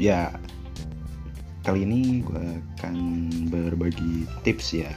[0.00, 0.32] ya
[1.60, 2.96] kali ini gue akan
[3.52, 4.88] berbagi tips ya.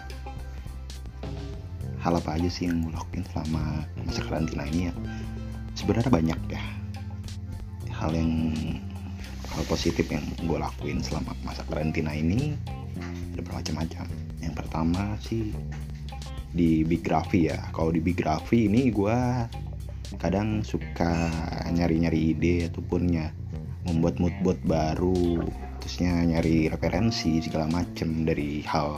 [2.00, 4.94] Hal apa aja sih yang gue lakuin selama masa karantina ini ya?
[5.76, 6.64] Sebenarnya banyak ya.
[7.92, 8.56] Hal yang
[9.52, 12.56] hal positif yang gue lakuin selama masa karantina ini
[13.36, 14.08] ada bermacam-macam
[14.40, 15.52] yang pertama sih
[16.56, 17.60] di bigrafi ya.
[17.76, 19.20] Kalau di bigrafi ini gue
[20.16, 21.28] kadang suka
[21.76, 23.28] nyari-nyari ide ataupun ya
[23.84, 25.44] membuat moodboard baru
[25.84, 28.96] terusnya nyari referensi segala macem dari hal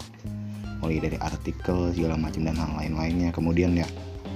[0.78, 3.34] mulai dari artikel segala macam dan hal lain-lainnya.
[3.34, 3.90] Kemudian ya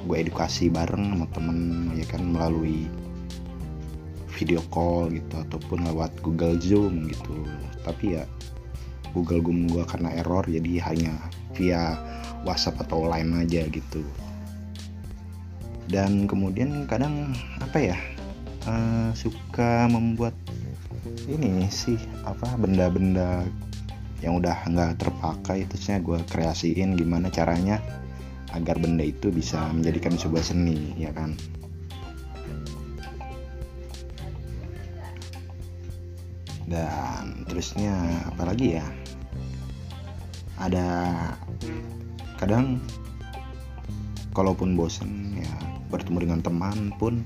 [0.09, 2.89] gue edukasi bareng sama temen ya kan melalui
[4.33, 7.45] video call gitu ataupun lewat Google Zoom gitu.
[7.85, 8.25] Tapi ya
[9.13, 11.13] Google Zoom gue karena error jadi hanya
[11.53, 11.99] via
[12.47, 14.01] WhatsApp atau Line aja gitu.
[15.89, 17.97] Dan kemudian kadang apa ya
[19.13, 20.33] suka membuat
[21.29, 23.45] ini sih apa benda-benda
[24.19, 25.67] yang udah nggak terpakai.
[25.69, 27.79] Terusnya gue kreasiin gimana caranya
[28.51, 31.37] agar benda itu bisa menjadikan sebuah seni ya kan?
[36.69, 37.95] Dan terusnya
[38.29, 38.85] apalagi ya?
[40.59, 40.87] Ada
[42.35, 42.83] kadang
[44.35, 45.53] kalaupun bosen ya
[45.89, 47.25] bertemu dengan teman pun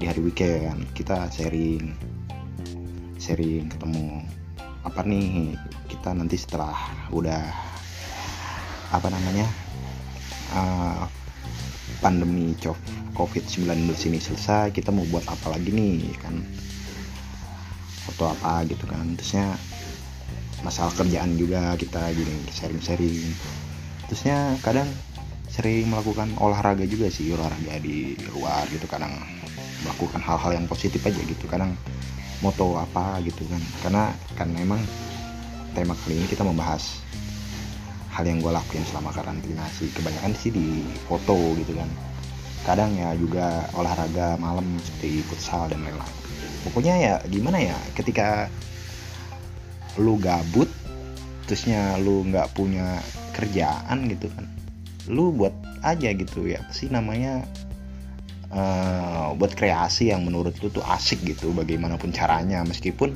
[0.00, 0.88] di hari weekend.
[0.96, 1.92] Kita sharing
[3.20, 4.24] sharing ketemu
[4.80, 5.52] apa nih
[5.92, 6.72] kita nanti setelah
[7.12, 7.44] udah
[8.96, 9.44] apa namanya
[10.56, 11.04] uh,
[12.00, 12.56] pandemi
[13.12, 16.40] covid-19 ini selesai kita mau buat apa lagi nih kan?
[18.08, 19.04] Foto apa gitu kan.
[19.20, 19.52] Terusnya
[20.64, 23.36] masalah kerjaan juga kita gini sharing-sharing.
[24.08, 24.88] Terusnya kadang
[25.52, 29.12] sering melakukan olahraga juga sih olahraga di luar gitu kadang
[29.84, 31.44] melakukan hal-hal yang positif aja gitu.
[31.48, 31.74] Kadang
[32.40, 33.62] moto apa gitu kan.
[33.84, 34.04] Karena
[34.36, 34.80] kan memang
[35.76, 37.00] tema kali ini kita membahas
[38.10, 39.88] hal yang gue lakuin selama karantina sih.
[39.92, 41.88] Kebanyakan sih di foto gitu kan.
[42.64, 46.16] Kadang ya juga olahraga malam seperti futsal dan lain-lain.
[46.60, 48.52] Pokoknya ya gimana ya ketika
[49.96, 50.68] lu gabut
[51.48, 53.02] terusnya lu nggak punya
[53.34, 54.46] kerjaan gitu kan
[55.10, 55.50] lu buat
[55.82, 56.60] aja gitu ya.
[56.70, 57.42] Sih namanya
[58.50, 62.62] uh, buat kreasi yang menurut lu tuh asik gitu bagaimanapun caranya.
[62.66, 63.14] Meskipun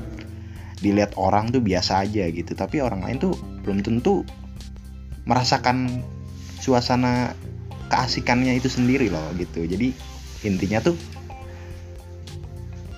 [0.82, 3.32] dilihat orang tuh biasa aja gitu tapi orang lain tuh
[3.64, 4.20] belum tentu
[5.24, 6.04] merasakan
[6.60, 7.32] suasana
[7.88, 9.64] keasikannya itu sendiri loh gitu.
[9.64, 9.92] Jadi
[10.44, 10.96] intinya tuh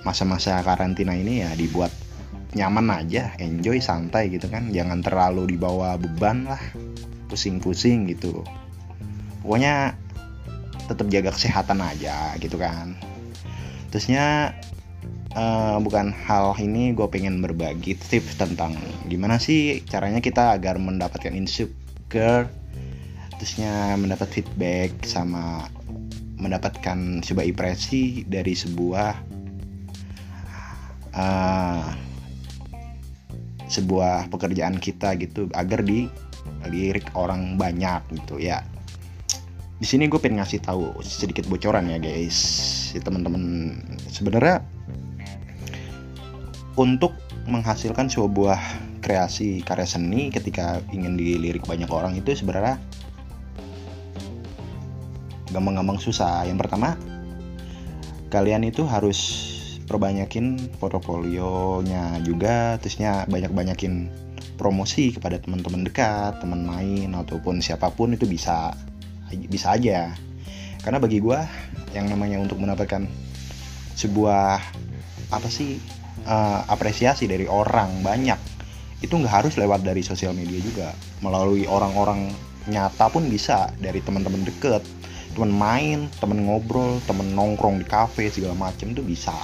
[0.03, 1.91] masa-masa karantina ini ya dibuat
[2.55, 4.71] nyaman aja enjoy santai gitu kan.
[4.71, 6.59] Jangan terlalu dibawa beban lah
[7.27, 8.43] pusing-pusing gitu.
[9.43, 9.95] Pokoknya
[10.87, 12.95] tetap jaga kesehatan aja gitu kan.
[13.91, 14.55] Terusnya
[15.37, 18.73] uh, bukan hal ini gue pengen berbagi tips tentang
[19.05, 22.49] gimana sih caranya kita agar mendapatkan insecure
[23.37, 25.69] terusnya mendapat feedback sama
[26.41, 29.11] mendapatkan sebuah impresi dari sebuah
[31.13, 31.85] uh,
[33.67, 36.09] sebuah pekerjaan kita gitu agar di
[36.71, 38.63] lirik orang banyak gitu ya
[39.77, 42.33] di sini gue pengen ngasih tahu sedikit bocoran ya guys.
[42.93, 43.77] Si teman-teman
[44.09, 44.65] sebenarnya
[46.77, 47.13] untuk
[47.45, 48.57] menghasilkan sebuah
[49.05, 52.81] kreasi karya seni ketika ingin dilirik banyak orang itu sebenarnya
[55.53, 56.41] gampang-gampang susah.
[56.49, 56.97] Yang pertama
[58.33, 59.45] kalian itu harus
[59.87, 64.09] perbanyakin portofolionya juga terusnya banyak-banyakin
[64.57, 68.73] promosi kepada teman-teman dekat teman main ataupun siapa pun itu bisa
[69.47, 70.13] bisa aja.
[70.81, 71.39] Karena bagi gue
[71.91, 73.07] yang namanya untuk mendapatkan
[73.97, 74.61] sebuah
[75.27, 75.81] apa sih
[76.23, 78.39] uh, apresiasi dari orang banyak
[79.03, 80.89] itu nggak harus lewat dari sosial media juga.
[81.19, 82.31] Melalui orang-orang
[82.67, 84.83] nyata pun bisa dari teman-teman deket
[85.37, 89.35] teman main teman ngobrol teman nongkrong di kafe segala macem tuh bisa.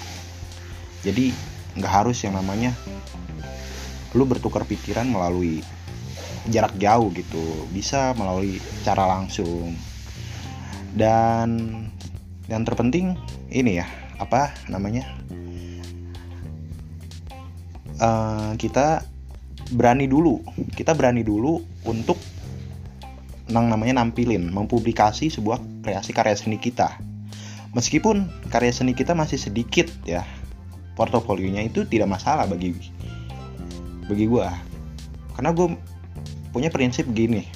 [1.06, 1.30] Jadi
[1.78, 2.74] nggak harus yang namanya
[4.14, 5.62] lu bertukar pikiran melalui
[6.52, 7.42] jarak jauh gitu
[7.72, 9.76] bisa melalui cara langsung.
[10.94, 11.50] Dan
[12.52, 13.16] yang terpenting
[13.50, 13.88] ini ya
[14.20, 15.08] apa namanya?
[18.04, 19.06] Uh, kita
[19.72, 20.44] berani dulu
[20.76, 22.20] kita berani dulu untuk
[23.48, 27.00] nang namanya nampilin mempublikasi sebuah kreasi karya seni kita.
[27.74, 30.26] Meskipun karya seni kita masih sedikit ya
[30.94, 32.78] portofolionya itu tidak masalah bagi
[34.06, 34.48] bagi gue
[35.34, 35.68] karena gue
[36.54, 37.50] punya prinsip gini.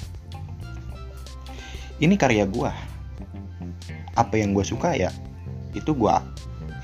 [1.98, 2.70] Ini karya gue
[4.18, 5.14] apa yang gue suka ya
[5.78, 6.14] itu gue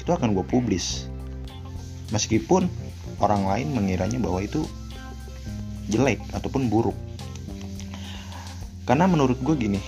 [0.00, 1.10] itu akan gue publis.
[2.14, 2.70] Meskipun
[3.18, 4.62] orang lain mengiranya bahwa itu
[5.90, 6.96] jelek ataupun buruk.
[8.86, 9.80] Karena menurut gue gini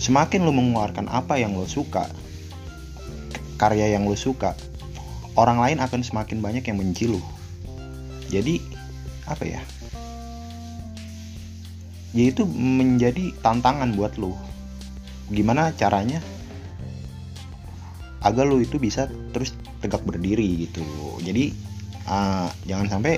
[0.00, 2.08] semakin lo mengeluarkan apa yang lo suka
[3.60, 4.56] karya yang lo suka
[5.36, 7.20] orang lain akan semakin banyak yang benci lo
[8.32, 8.64] jadi
[9.28, 9.60] apa ya
[12.10, 14.34] ya itu menjadi tantangan buat lo
[15.30, 16.18] gimana caranya
[18.20, 20.84] agar lo itu bisa terus tegak berdiri gitu.
[21.24, 21.54] Jadi
[22.04, 23.16] uh, jangan sampai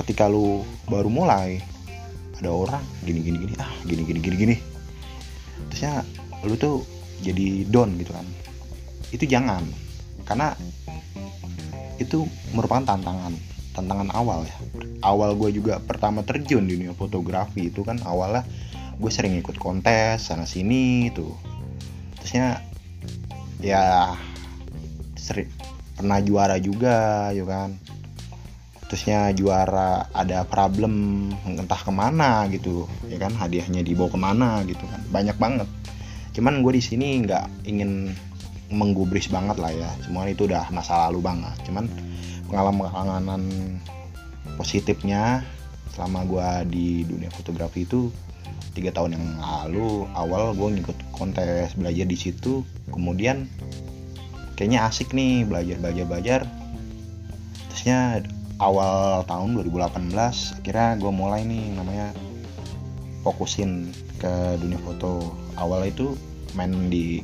[0.00, 1.60] ketika lo baru mulai
[2.38, 4.56] ada orang gini gini gini ah gini gini gini gini.
[5.68, 6.06] Terusnya
[6.46, 6.86] lu tuh
[7.20, 8.24] jadi down gitu kan.
[9.12, 9.66] Itu jangan
[10.24, 10.54] karena
[11.98, 12.24] itu
[12.54, 13.34] merupakan tantangan
[13.74, 14.56] tantangan awal ya
[15.04, 18.42] awal gue juga pertama terjun di dunia fotografi itu kan awalnya
[18.98, 21.34] gue sering ikut kontes sana sini tuh
[22.18, 22.62] terusnya
[23.62, 24.14] ya
[25.18, 25.50] sering
[25.98, 27.74] pernah juara juga ya kan.
[28.88, 34.80] Terusnya juara ada problem entah ke mana gitu ya kan hadiahnya dibawa ke mana gitu
[34.86, 35.02] kan.
[35.10, 35.68] Banyak banget.
[36.32, 38.14] Cuman gue di sini nggak ingin
[38.72, 39.90] menggubris banget lah ya.
[40.06, 41.52] Semua itu udah masa lalu banget.
[41.68, 41.84] Cuman
[42.48, 43.42] pengalaman pengalaman
[44.58, 45.46] positifnya
[45.94, 48.10] selama gue di dunia fotografi itu
[48.74, 52.66] tiga tahun yang lalu awal gue ngikut kontes belajar di situ.
[52.90, 53.46] Kemudian
[54.58, 56.40] kayaknya asik nih belajar belajar belajar.
[57.70, 58.26] Terusnya
[58.58, 60.14] awal tahun 2018
[60.62, 62.10] akhirnya gue mulai nih namanya
[63.22, 65.34] fokusin ke dunia foto.
[65.58, 66.18] Awal itu
[66.54, 67.22] main di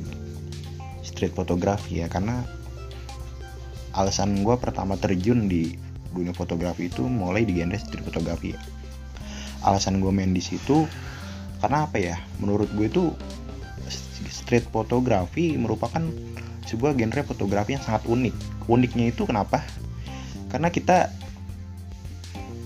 [1.06, 2.42] street fotografi ya karena
[3.94, 5.83] alasan gue pertama terjun di
[6.14, 8.54] dunia fotografi itu mulai di street fotografi.
[9.66, 10.86] Alasan gue main di situ
[11.58, 13.10] karena apa ya menurut gue itu
[14.28, 16.04] street fotografi merupakan
[16.64, 18.34] sebuah genre fotografi yang sangat unik.
[18.70, 19.60] Uniknya itu kenapa?
[20.48, 21.12] Karena kita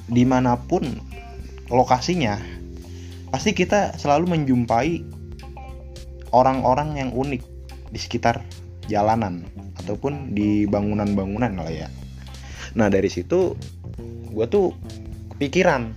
[0.09, 0.85] di mana pun
[1.69, 2.41] lokasinya
[3.29, 5.05] pasti kita selalu menjumpai
[6.33, 7.45] orang-orang yang unik
[7.93, 8.41] di sekitar
[8.89, 9.45] jalanan
[9.85, 11.89] ataupun di bangunan-bangunan lah ya
[12.79, 13.59] nah dari situ
[14.31, 14.71] gue tuh
[15.35, 15.91] kepikiran.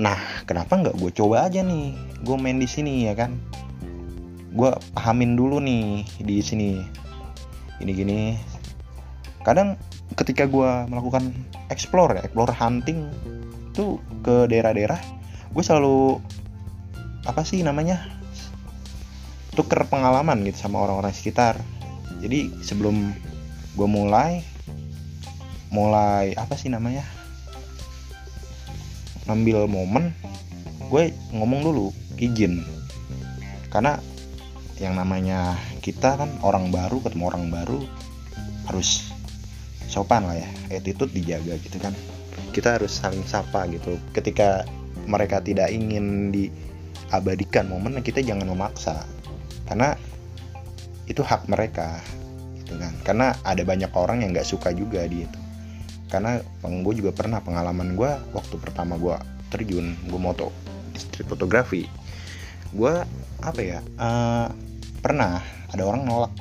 [0.00, 0.16] Nah
[0.48, 1.92] kenapa nggak gue coba aja nih?
[2.24, 3.36] Gue main di sini ya kan?
[4.56, 6.80] Gue pahamin dulu nih di sini.
[7.76, 8.40] Gini-gini.
[9.44, 9.76] Kadang
[10.16, 11.36] ketika gue melakukan
[11.68, 13.12] explore ya explore hunting
[13.76, 14.96] tuh ke daerah-daerah
[15.52, 16.16] gue selalu
[17.28, 18.00] apa sih namanya
[19.52, 21.60] tuker pengalaman gitu sama orang-orang sekitar.
[22.24, 23.12] Jadi sebelum
[23.76, 24.40] gue mulai
[25.68, 27.04] mulai apa sih namanya?
[29.28, 30.16] Ngambil momen
[30.88, 31.86] gue ngomong dulu
[32.16, 32.64] izin.
[33.68, 34.00] Karena
[34.80, 37.78] yang namanya kita kan orang baru ketemu orang baru
[38.66, 39.12] harus
[39.86, 41.92] sopan lah ya attitude dijaga gitu kan.
[42.56, 44.00] Kita harus saling sapa gitu.
[44.16, 44.64] Ketika
[45.04, 49.04] mereka tidak ingin diabadikan momen kita jangan memaksa.
[49.68, 49.92] Karena
[51.06, 52.00] itu hak mereka
[52.66, 52.92] gitu kan.
[53.06, 55.40] Karena ada banyak orang yang nggak suka juga di itu.
[56.10, 59.14] Karena gue juga pernah pengalaman gue waktu pertama gue
[59.46, 60.50] terjun gue moto
[60.98, 61.86] street fotografi
[62.74, 62.94] gue
[63.42, 64.50] apa ya uh,
[64.98, 65.38] pernah
[65.70, 66.32] ada orang nolak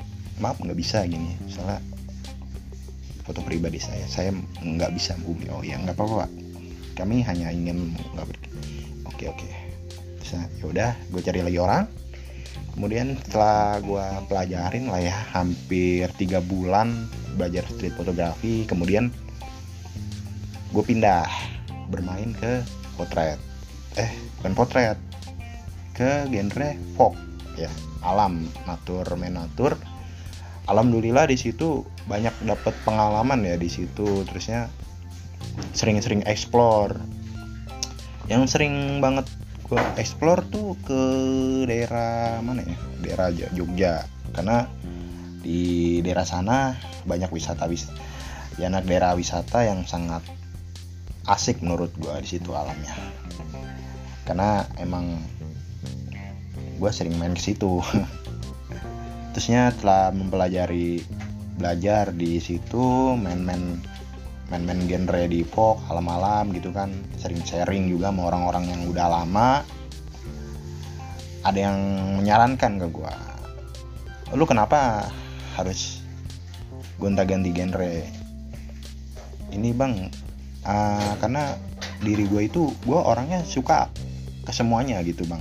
[0.42, 1.38] maaf nggak bisa gini.
[1.46, 1.82] Misalnya
[3.26, 6.30] foto pribadi saya saya nggak bisa bumi oh ya nggak apa-apa
[6.94, 8.26] kami hanya ingin nggak
[9.06, 9.50] oke oke.
[10.22, 11.86] Bisa ya udah gue cari lagi orang
[12.76, 19.12] kemudian setelah gue pelajarin lah ya hampir tiga bulan belajar street fotografi kemudian
[20.76, 21.24] gue pindah
[21.88, 22.60] bermain ke
[23.00, 23.40] potret.
[23.96, 25.00] Eh bukan potret
[25.96, 27.16] ke genre folk
[27.56, 27.72] ya
[28.04, 29.80] alam natur main natur.
[30.66, 34.68] Alhamdulillah di situ banyak dapat pengalaman ya di situ terusnya
[35.72, 36.98] sering-sering explore.
[38.26, 39.30] Yang sering banget
[39.66, 41.02] gue explore tuh ke
[41.66, 42.78] daerah mana ya?
[43.02, 44.06] Daerah Jogja.
[44.30, 44.70] Karena
[45.42, 47.90] di daerah sana banyak wisata wis
[48.58, 50.26] ya anak daerah wisata yang sangat
[51.26, 52.94] asik menurut gue di situ alamnya.
[54.26, 55.18] Karena emang
[56.78, 57.82] gue sering main ke situ.
[59.34, 61.04] Terusnya setelah mempelajari
[61.56, 63.80] belajar di situ main-main
[64.52, 66.94] main-main genre di folk malam-malam gitu kan.
[67.18, 69.66] Sering sharing juga sama orang-orang yang udah lama.
[71.46, 71.80] Ada yang
[72.22, 73.14] menyarankan ke gue
[74.34, 75.06] lu kenapa
[75.54, 76.02] harus
[76.98, 78.04] gonta-ganti genre?
[79.54, 80.10] Ini bang
[80.66, 81.54] uh, karena
[82.04, 83.88] diri gue itu gue orangnya suka
[84.44, 85.40] ke semuanya gitu bang.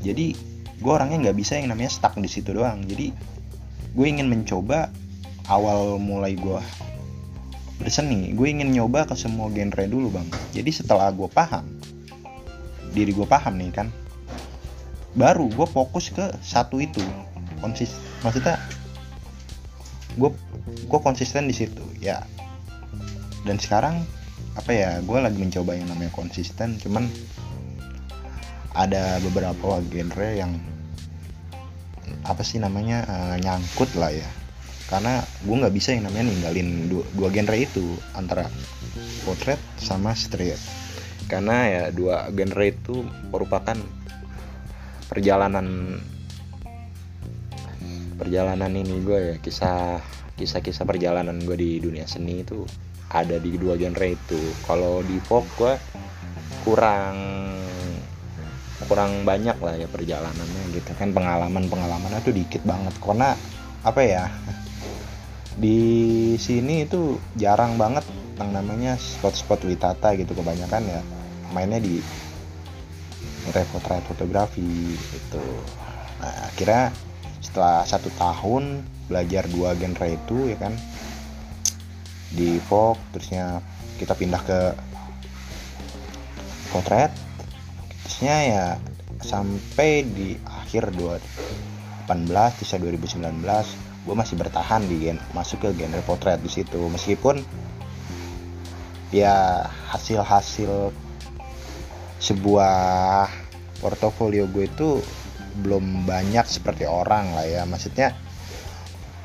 [0.00, 0.32] Jadi
[0.80, 2.82] gue orangnya nggak bisa yang namanya stuck di situ doang.
[2.88, 3.12] Jadi
[3.92, 4.88] gue ingin mencoba
[5.52, 6.60] awal mulai gue
[7.78, 8.34] berseni.
[8.34, 10.28] Gue ingin nyoba ke semua genre dulu bang.
[10.52, 11.64] Jadi setelah gue paham
[12.92, 13.88] diri gue paham nih kan.
[15.14, 17.02] Baru gue fokus ke satu itu.
[17.62, 18.58] Konsis maksudnya
[20.18, 20.30] gue
[20.86, 22.26] gue konsisten di situ ya.
[23.46, 24.02] Dan sekarang
[24.58, 27.06] apa ya gue lagi mencoba yang namanya konsisten cuman
[28.74, 30.58] ada beberapa genre yang
[32.26, 34.26] apa sih namanya uh, nyangkut lah ya
[34.88, 38.48] karena gue nggak bisa yang namanya ninggalin dua, dua genre itu antara
[39.22, 40.56] potret sama street
[41.28, 43.76] karena ya dua genre itu merupakan
[45.12, 46.00] perjalanan
[48.16, 50.00] perjalanan ini gue ya kisah
[50.38, 52.62] kisah-kisah perjalanan gue di dunia seni itu
[53.08, 54.38] ada di dua genre itu.
[54.64, 55.74] Kalau di folk gue
[56.62, 57.16] kurang
[58.88, 61.10] kurang banyak lah ya perjalanannya gitu kan.
[61.10, 62.94] Pengalaman pengalamannya tuh dikit banget.
[63.00, 63.32] Karena
[63.82, 64.24] apa ya
[65.58, 65.80] di
[66.38, 68.06] sini itu jarang banget
[68.38, 71.02] yang namanya spot-spot wisata gitu kebanyakan ya
[71.50, 71.98] mainnya di
[73.50, 75.42] repotret fotografi gitu.
[76.22, 76.94] Nah akhirnya
[77.42, 80.74] setelah satu tahun belajar dua genre itu ya kan
[82.28, 83.58] di folk terusnya
[83.98, 84.60] kita pindah ke
[86.70, 87.10] potret
[88.04, 88.66] terusnya ya
[89.24, 96.40] sampai di akhir 2018 bisa 2019 gue masih bertahan di gen masuk ke genre potret
[96.40, 96.78] di situ.
[96.88, 97.42] Meskipun
[99.08, 100.92] ya hasil-hasil
[102.18, 103.28] sebuah
[103.80, 105.00] portofolio gue itu
[105.62, 107.62] belum banyak seperti orang lah ya.
[107.66, 108.14] Maksudnya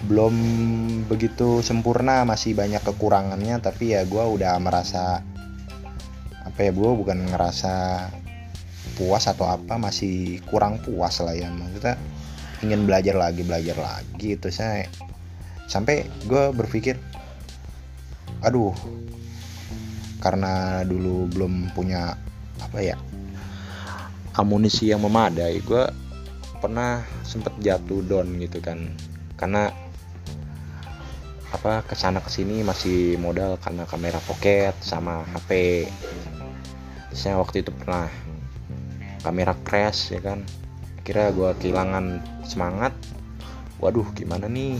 [0.03, 0.35] belum
[1.07, 3.61] begitu sempurna masih banyak kekurangannya.
[3.63, 5.23] Tapi ya gue udah merasa
[6.43, 7.73] apa ya gue bukan ngerasa
[8.93, 11.49] puas atau apa masih kurang puas lah ya.
[11.49, 11.95] Maksudnya
[12.63, 14.87] ingin belajar lagi belajar lagi itu saya
[15.67, 16.95] sampai gue berpikir
[18.39, 18.71] aduh
[20.23, 22.15] karena dulu belum punya
[22.63, 22.95] apa ya
[24.39, 25.83] amunisi yang memadai gue
[26.63, 28.95] pernah sempet jatuh down gitu kan.
[29.35, 29.67] Karena
[31.51, 35.85] apa ke sana ke sini masih modal karena kamera pocket sama HP
[37.13, 38.09] saya waktu itu pernah
[39.21, 40.41] kamera crash ya kan
[41.03, 42.95] kira gue kehilangan semangat.
[43.83, 44.79] Waduh gimana nih?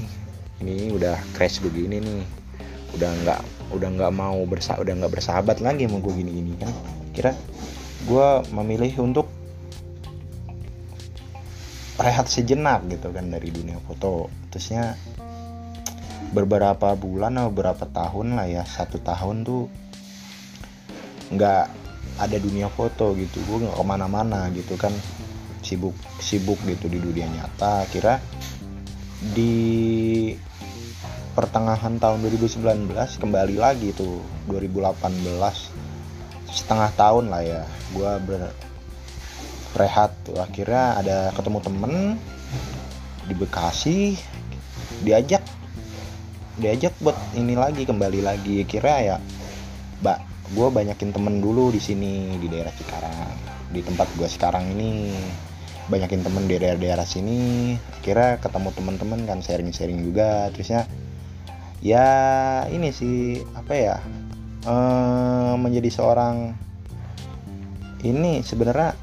[0.64, 2.24] Ini udah crash begini nih.
[2.96, 3.42] Udah nggak
[3.76, 6.72] udah nggak mau bersa udah nggak bersahabat lagi mau gue gini gini kan.
[7.12, 7.36] Kira
[8.08, 9.28] gue memilih untuk
[12.00, 14.32] rehat sejenak gitu kan dari dunia foto.
[14.48, 14.96] Terusnya
[16.34, 19.68] beberapa bulan atau beberapa tahun lah ya satu tahun tuh
[21.36, 21.66] nggak
[22.24, 23.44] ada dunia foto gitu.
[23.44, 24.96] Gue nggak ke mana-mana gitu kan
[25.64, 27.88] sibuk sibuk gitu di dunia nyata.
[27.90, 28.20] Kira
[29.34, 29.56] di
[31.34, 35.02] pertengahan tahun 2019 kembali lagi tuh 2018
[36.54, 37.64] setengah tahun lah ya
[37.96, 38.12] gue
[39.74, 40.38] berehat tuh.
[40.38, 41.94] Akhirnya ada ketemu temen
[43.26, 44.20] di Bekasi
[45.02, 45.42] diajak
[46.60, 48.62] diajak buat ini lagi kembali lagi.
[48.68, 49.18] Kira ya
[50.04, 50.20] mbak
[50.54, 53.32] gue banyakin temen dulu di sini di daerah Cikarang
[53.74, 55.18] di tempat gue sekarang ini
[55.92, 57.76] banyakin temen di daerah-daerah sini.
[58.00, 60.48] Kira ketemu teman-teman kan sharing-sharing juga.
[60.56, 60.88] Terusnya
[61.84, 62.08] ya
[62.72, 63.98] ini sih apa ya
[64.64, 66.56] ehm, menjadi seorang
[68.04, 68.96] ini sebenarnya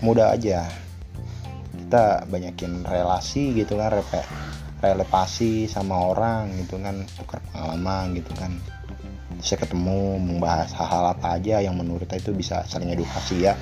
[0.00, 0.68] mudah aja.
[1.76, 4.24] Kita banyakin relasi gitu kan repe
[4.82, 8.56] relevasi sama orang gitu kan tukar pengalaman gitu kan.
[9.42, 13.58] Saya ketemu membahas hal-hal apa aja yang menurut kita itu bisa saling edukasi ya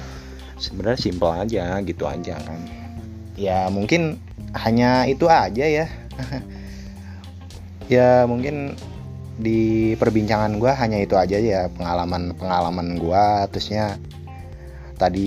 [0.61, 2.61] sebenarnya simpel aja gitu aja kan.
[3.35, 4.21] Ya mungkin
[4.53, 5.87] hanya itu aja ya.
[7.91, 8.79] Ya mungkin
[9.35, 13.99] di perbincangan gue hanya itu aja ya pengalaman pengalaman gue terusnya
[14.95, 15.27] tadi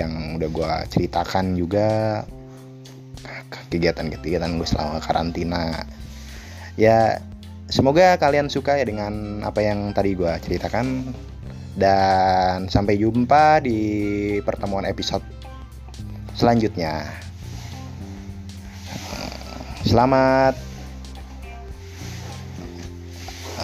[0.00, 2.24] yang udah gue ceritakan juga
[3.68, 5.84] kegiatan-kegiatan gue selama karantina.
[6.80, 7.20] Ya
[7.68, 11.12] semoga kalian suka ya dengan apa yang tadi gue ceritakan
[11.78, 13.78] dan sampai jumpa di
[14.42, 15.22] pertemuan episode
[16.34, 17.06] selanjutnya.
[19.86, 20.58] Selamat.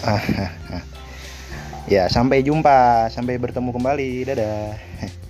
[1.91, 4.11] ya, sampai jumpa, sampai bertemu kembali.
[4.31, 4.79] Dadah.